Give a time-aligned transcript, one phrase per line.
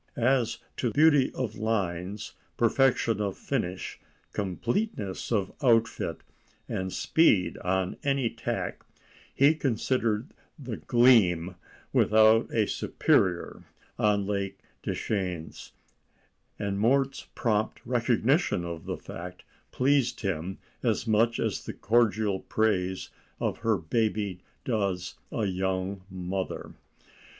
[0.15, 3.99] As to beauty of lines, perfection of finish,
[4.33, 6.21] completeness of outfit,
[6.67, 8.83] and speed on any tack,
[9.31, 11.53] he considered the Gleam
[11.93, 13.63] without a superior
[13.99, 15.69] on Lake Deschenes,
[16.57, 23.11] and Mort's prompt recognition of the fact pleased him as much as the cordial praise
[23.39, 26.73] of her baby does a young mother.